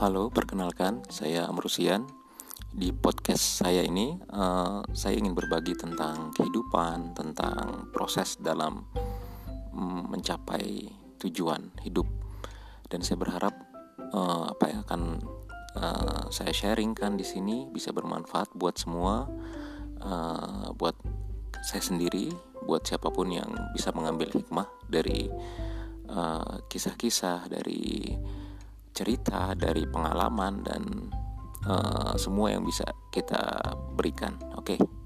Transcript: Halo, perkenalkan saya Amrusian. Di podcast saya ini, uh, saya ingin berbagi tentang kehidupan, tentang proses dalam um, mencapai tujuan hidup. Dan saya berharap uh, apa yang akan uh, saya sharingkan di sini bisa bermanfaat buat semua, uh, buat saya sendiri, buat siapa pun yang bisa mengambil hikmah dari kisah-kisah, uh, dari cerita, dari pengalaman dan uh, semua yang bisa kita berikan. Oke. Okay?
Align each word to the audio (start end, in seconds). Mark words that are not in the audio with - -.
Halo, 0.00 0.32
perkenalkan 0.32 1.04
saya 1.12 1.44
Amrusian. 1.44 2.08
Di 2.72 2.88
podcast 2.88 3.60
saya 3.60 3.84
ini, 3.84 4.16
uh, 4.32 4.80
saya 4.96 5.20
ingin 5.20 5.36
berbagi 5.36 5.76
tentang 5.76 6.32
kehidupan, 6.32 7.12
tentang 7.12 7.92
proses 7.92 8.40
dalam 8.40 8.88
um, 9.76 10.08
mencapai 10.08 10.88
tujuan 11.20 11.68
hidup. 11.84 12.08
Dan 12.88 13.04
saya 13.04 13.20
berharap 13.20 13.52
uh, 14.16 14.56
apa 14.56 14.72
yang 14.72 14.80
akan 14.88 15.02
uh, 15.76 16.32
saya 16.32 16.56
sharingkan 16.56 17.20
di 17.20 17.24
sini 17.28 17.68
bisa 17.68 17.92
bermanfaat 17.92 18.56
buat 18.56 18.80
semua, 18.80 19.28
uh, 20.00 20.72
buat 20.80 20.96
saya 21.60 21.84
sendiri, 21.84 22.32
buat 22.64 22.88
siapa 22.88 23.12
pun 23.12 23.28
yang 23.36 23.52
bisa 23.76 23.92
mengambil 23.92 24.32
hikmah 24.32 24.64
dari 24.88 25.28
kisah-kisah, 26.72 27.44
uh, 27.44 27.48
dari 27.52 28.16
cerita, 29.00 29.56
dari 29.56 29.88
pengalaman 29.88 30.60
dan 30.60 30.82
uh, 31.64 32.12
semua 32.20 32.52
yang 32.52 32.68
bisa 32.68 32.84
kita 33.08 33.40
berikan. 33.96 34.36
Oke. 34.60 34.76
Okay? 34.76 34.99